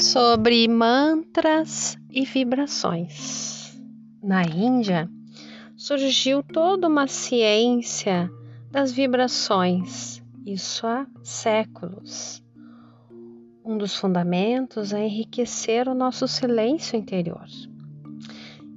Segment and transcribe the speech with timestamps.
[0.00, 3.78] sobre mantras e vibrações.
[4.22, 5.10] Na Índia,
[5.76, 8.30] surgiu toda uma ciência
[8.70, 12.42] das vibrações, isso há séculos.
[13.64, 17.46] Um dos fundamentos é enriquecer o nosso silêncio interior.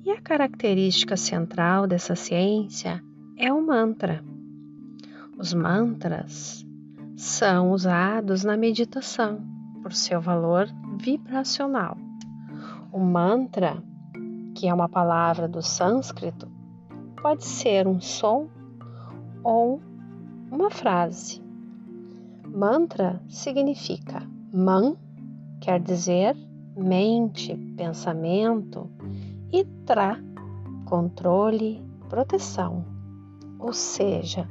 [0.03, 3.01] E a característica central dessa ciência
[3.37, 4.21] é o mantra.
[5.37, 6.65] Os mantras
[7.17, 9.41] são usados na meditação
[9.81, 10.67] por seu valor
[10.97, 11.97] vibracional.
[12.91, 13.83] O mantra,
[14.55, 16.47] que é uma palavra do sânscrito,
[17.21, 18.47] pode ser um som
[19.43, 19.81] ou
[20.51, 21.41] uma frase.
[22.47, 24.21] Mantra significa
[24.53, 24.95] man,
[25.59, 26.37] quer dizer
[26.77, 28.89] mente, pensamento,
[29.51, 30.19] e tra,
[30.85, 32.85] controle, proteção,
[33.59, 34.47] ou seja,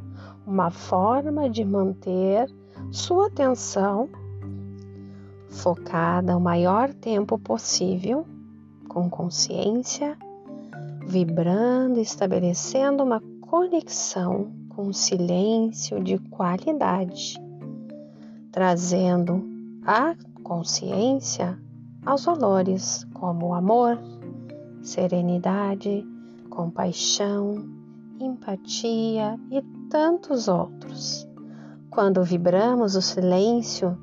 [0.53, 2.47] uma forma de manter
[2.91, 4.11] sua atenção
[5.49, 8.27] focada o maior tempo possível,
[8.87, 10.15] com consciência,
[11.07, 17.41] vibrando estabelecendo uma conexão com o silêncio de qualidade,
[18.51, 19.43] trazendo
[19.87, 21.59] a consciência
[22.05, 23.99] aos valores como amor,
[24.83, 26.07] serenidade,
[26.51, 27.55] compaixão,
[28.21, 31.29] empatia e tantos outros.
[31.91, 33.95] Quando vibramos o silêncio,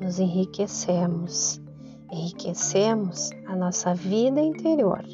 [0.00, 1.62] nos enriquecemos,
[2.10, 5.04] enriquecemos a nossa vida interior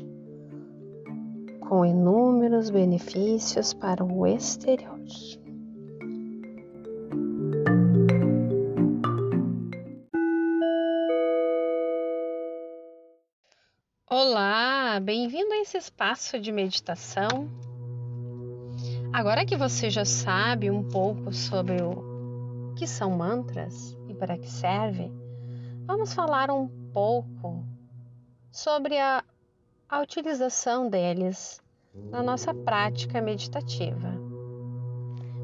[1.69, 4.99] com inúmeros benefícios para o exterior.
[14.09, 17.64] Olá, bem-vindo a esse espaço de meditação.
[19.15, 24.51] Agora que você já sabe um pouco sobre o que são mantras, e para que
[24.51, 25.09] serve,
[25.87, 27.65] vamos falar um pouco
[28.51, 29.23] sobre a,
[29.89, 31.63] a utilização deles
[32.11, 34.13] na nossa prática meditativa.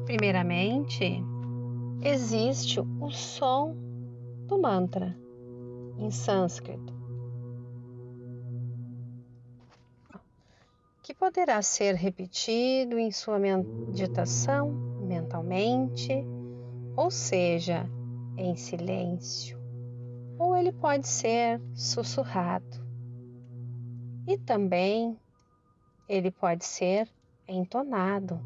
[0.03, 1.23] Primeiramente,
[2.01, 3.73] existe o som
[4.47, 5.17] do mantra
[5.97, 6.93] em sânscrito,
[11.03, 16.23] que poderá ser repetido em sua meditação mentalmente,
[16.95, 17.89] ou seja,
[18.37, 19.59] em silêncio,
[20.37, 22.85] ou ele pode ser sussurrado.
[24.27, 25.19] E também
[26.07, 27.09] ele pode ser
[27.47, 28.39] entonado,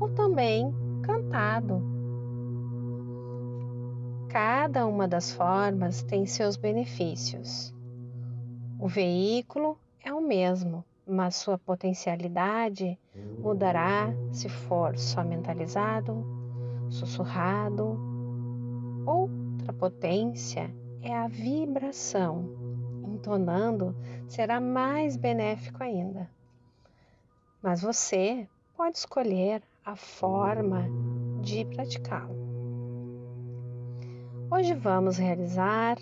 [0.00, 1.82] ou também cantado.
[4.28, 7.74] Cada uma das formas tem seus benefícios.
[8.78, 12.98] O veículo é o mesmo, mas sua potencialidade
[13.38, 16.24] mudará se for só mentalizado,
[16.88, 18.12] sussurrado
[19.04, 22.48] Outra potência é a vibração.
[23.04, 23.96] Entonando
[24.28, 26.30] será mais benéfico ainda.
[27.60, 30.84] Mas você pode escolher a forma
[31.40, 32.34] de praticá-lo.
[34.50, 35.96] Hoje vamos realizar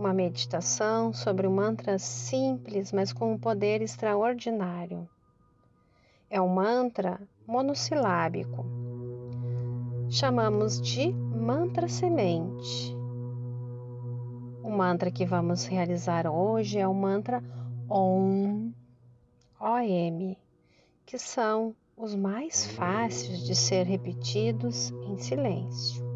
[0.00, 5.06] uma meditação sobre um mantra simples, mas com um poder extraordinário.
[6.30, 8.64] É um mantra monossilábico.
[10.08, 12.96] Chamamos de mantra semente.
[14.64, 17.44] O mantra que vamos realizar hoje é o mantra
[17.86, 18.72] OM,
[19.60, 20.34] OM,
[21.04, 26.09] que são os mais fáceis de ser repetidos em silêncio.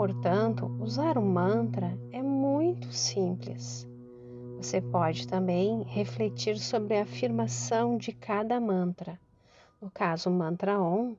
[0.00, 3.86] Portanto, usar o mantra é muito simples.
[4.56, 9.20] Você pode também refletir sobre a afirmação de cada mantra.
[9.78, 11.14] No caso, o mantra OM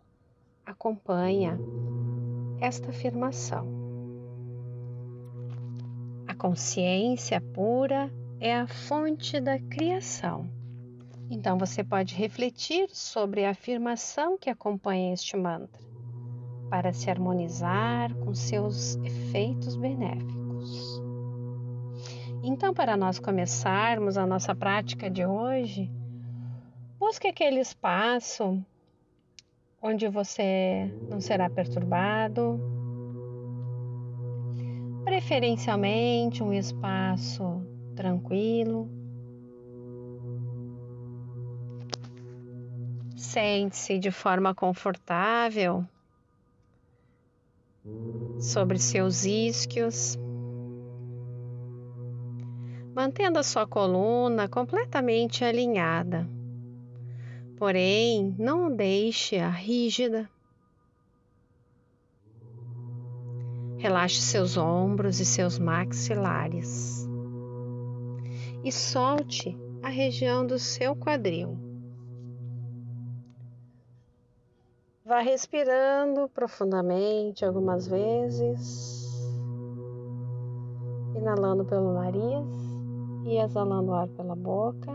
[0.66, 1.60] acompanha
[2.60, 3.68] esta afirmação.
[6.28, 10.50] A consciência pura é a fonte da criação.
[11.30, 15.91] Então você pode refletir sobre a afirmação que acompanha este mantra
[16.72, 21.02] para se harmonizar com seus efeitos benéficos.
[22.42, 25.92] Então, para nós começarmos a nossa prática de hoje,
[26.98, 28.66] busque aquele espaço
[29.82, 32.58] onde você não será perturbado.
[35.04, 37.68] Preferencialmente um espaço
[37.98, 38.90] tranquilo.
[43.18, 45.86] Sente-se de forma confortável
[48.40, 50.18] sobre seus isquios,
[52.94, 56.28] mantendo a sua coluna completamente alinhada.
[57.58, 60.30] Porém, não deixe-a rígida.
[63.78, 67.08] Relaxe seus ombros e seus maxilares.
[68.64, 71.71] E solte a região do seu quadril.
[75.12, 79.12] Vá respirando profundamente algumas vezes,
[81.14, 82.48] inalando pelo nariz
[83.26, 84.94] e exalando o ar pela boca.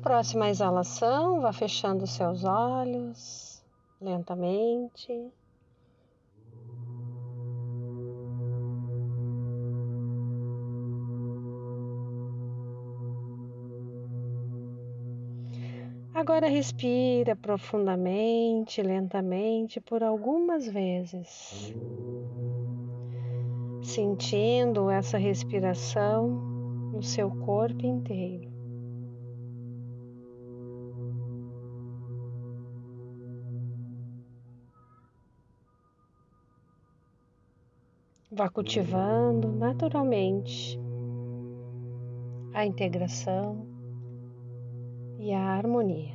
[0.00, 3.62] Próxima exalação, vá fechando seus olhos
[4.00, 5.32] lentamente.
[16.14, 21.72] Agora respira profundamente, lentamente por algumas vezes,
[23.82, 26.28] sentindo essa respiração
[26.92, 28.49] no seu corpo inteiro.
[38.40, 40.80] Vá cultivando naturalmente
[42.54, 43.66] a integração
[45.18, 46.14] e a harmonia.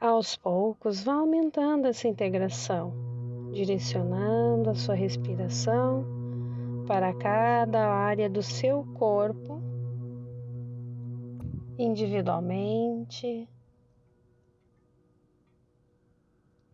[0.00, 2.94] Aos poucos, vá aumentando essa integração,
[3.52, 6.06] direcionando a sua respiração
[6.86, 9.73] para cada área do seu corpo
[11.78, 13.48] individualmente,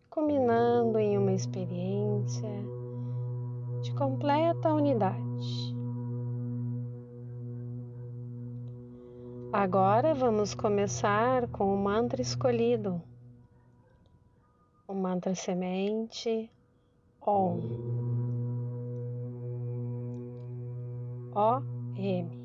[0.09, 2.49] combinando em uma experiência
[3.81, 5.75] de completa unidade.
[9.51, 13.01] Agora vamos começar com o mantra escolhido,
[14.87, 16.49] o mantra semente
[17.21, 17.59] OM.
[21.33, 22.40] O-M.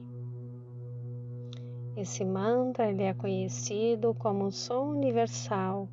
[1.97, 5.89] Esse mantra ele é conhecido como som universal,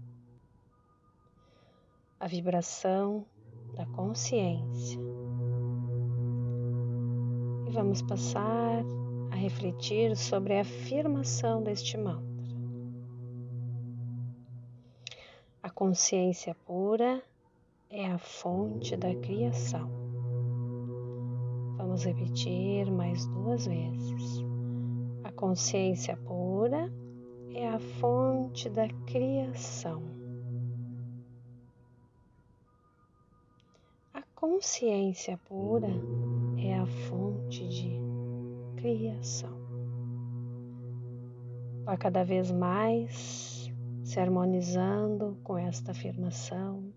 [2.19, 3.25] a vibração
[3.73, 4.99] da consciência.
[7.65, 8.83] E vamos passar
[9.31, 12.53] a refletir sobre a afirmação deste mantra.
[15.63, 17.23] A consciência pura
[17.89, 19.89] é a fonte da criação.
[21.77, 24.42] Vamos repetir mais duas vezes
[25.43, 26.89] consciência pura
[27.53, 30.01] é a fonte da criação.
[34.13, 35.89] A consciência pura
[36.57, 37.91] é a fonte de
[38.77, 39.59] criação.
[41.83, 43.69] Vá cada vez mais
[44.05, 46.93] se harmonizando com esta afirmação,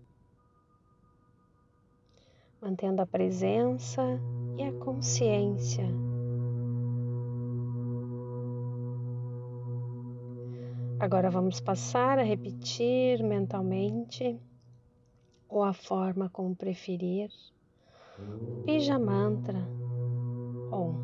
[2.61, 4.01] mantendo a presença
[4.57, 6.06] e a consciência
[10.99, 14.41] Agora vamos passar a repetir mentalmente
[15.47, 17.29] ou a forma como preferir.
[18.65, 19.59] Bija Mantra
[20.71, 20.95] Om.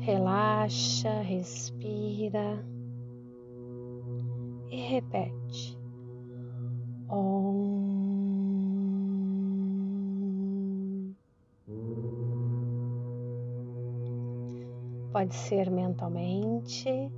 [0.00, 2.62] Relaxa, respira
[4.70, 5.78] e repete.
[7.08, 7.80] Om.
[15.10, 17.10] Pode ser mentalmente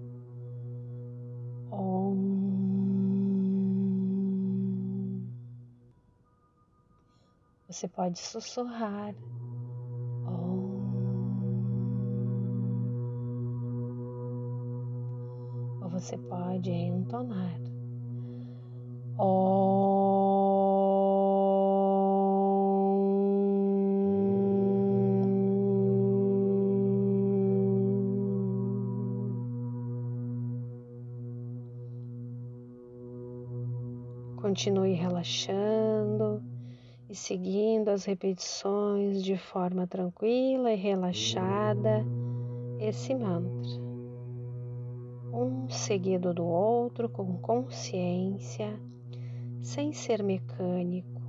[7.82, 9.12] Você pode sussurrar.
[15.82, 17.58] Ou você pode entonar.
[34.36, 36.51] Continue relaxando
[37.12, 42.02] e seguindo as repetições de forma tranquila e relaxada
[42.80, 43.70] esse mantra,
[45.30, 48.80] um seguido do outro com consciência,
[49.60, 51.20] sem ser mecânico,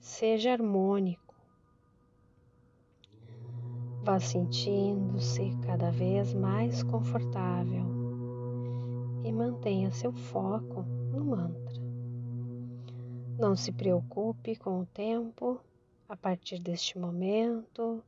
[0.00, 1.34] seja harmônico.
[4.02, 7.84] Vá sentindo-se cada vez mais confortável
[9.22, 10.80] e mantenha seu foco
[11.12, 11.81] no mantra.
[13.42, 15.60] Não se preocupe com o tempo,
[16.08, 18.00] A partir deste momento,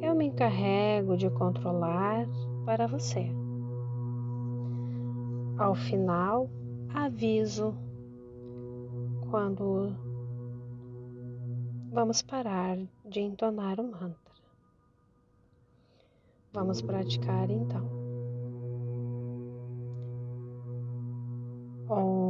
[0.00, 2.28] eu me encarrego de controlar
[2.64, 3.26] para você.
[5.58, 6.48] Ao final,
[6.94, 7.74] aviso
[9.30, 9.96] quando
[11.90, 14.32] vamos parar de entonar o mantra.
[16.52, 17.84] Vamos praticar então.
[21.88, 22.21] Ao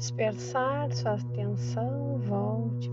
[0.00, 2.90] dispersar sua atenção, volte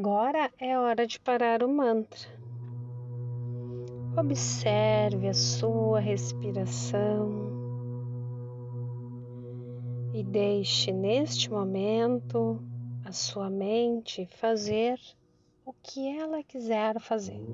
[0.00, 2.26] Agora é hora de parar o mantra.
[4.16, 7.28] Observe a sua respiração
[10.14, 12.58] e deixe neste momento
[13.04, 14.98] a sua mente fazer
[15.66, 17.44] o que ela quiser fazer.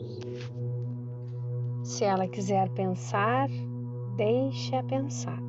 [1.82, 3.48] Se ela quiser pensar,
[4.16, 5.42] deixe-a pensar.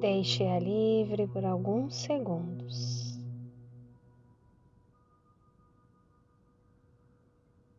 [0.00, 3.03] Deixe-a livre por alguns segundos.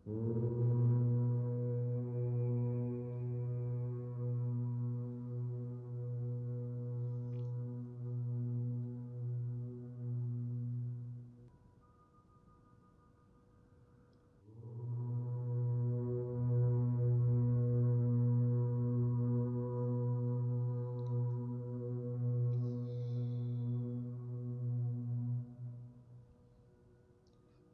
[0.06, 0.75] Música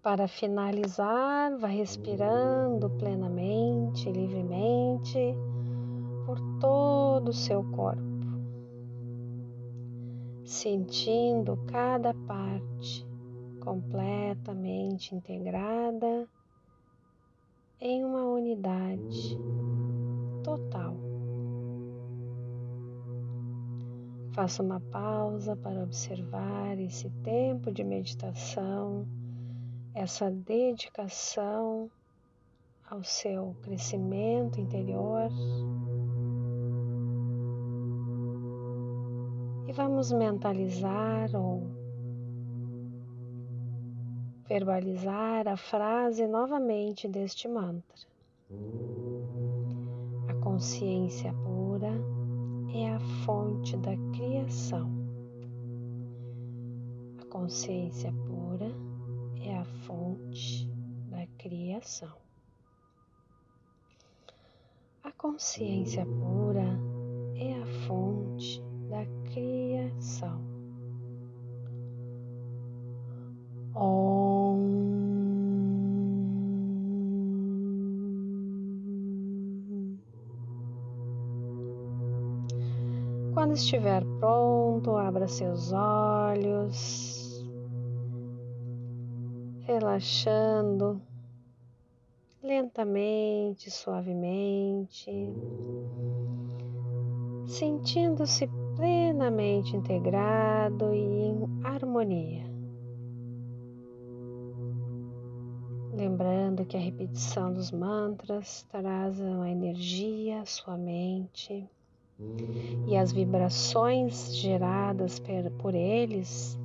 [0.03, 5.35] Para finalizar, vá respirando plenamente, livremente
[6.25, 8.01] por todo o seu corpo,
[10.43, 13.07] sentindo cada parte
[13.59, 16.27] completamente integrada
[17.79, 19.37] em uma unidade
[20.43, 20.95] total.
[24.33, 29.05] Faça uma pausa para observar esse tempo de meditação,
[29.93, 31.89] essa dedicação
[32.89, 35.29] ao seu crescimento interior.
[39.67, 41.63] E vamos mentalizar ou
[44.47, 48.11] verbalizar a frase novamente deste mantra.
[50.27, 51.91] A consciência pura
[52.73, 54.89] é a fonte da criação.
[57.21, 58.90] A consciência pura
[59.61, 60.67] a fonte
[61.11, 62.17] da criação.
[65.03, 66.65] A consciência pura
[67.35, 70.41] é a fonte da criação.
[83.33, 87.10] Quando estiver pronto, abra seus olhos,
[89.91, 91.01] relaxando
[92.41, 95.11] lentamente, suavemente,
[97.45, 102.49] sentindo-se plenamente integrado e em harmonia.
[105.93, 111.69] Lembrando que a repetição dos mantras traz a energia à sua mente
[112.87, 115.21] e as vibrações geradas
[115.59, 116.57] por eles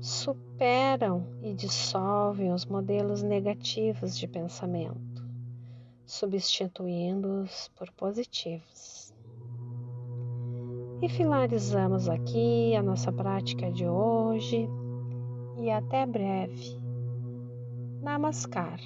[0.00, 5.22] superam e dissolvem os modelos negativos de pensamento,
[6.06, 9.14] substituindo-os por positivos.
[11.02, 14.68] E finalizamos aqui a nossa prática de hoje
[15.58, 16.78] e até breve.
[18.02, 18.80] Namaskar.